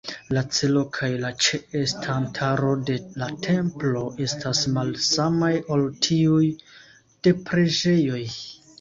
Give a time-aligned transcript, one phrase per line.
[0.35, 6.45] La celo kaj la ĉe-estantaro de la templo estas malsamaj ol tiuj
[7.21, 8.29] de preĝejoj.